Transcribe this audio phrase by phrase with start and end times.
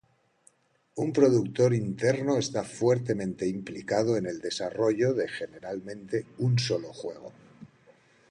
[0.95, 7.31] Un productor interno está fuertemente implicado en el desarrollo de, generalmente, un solo juego.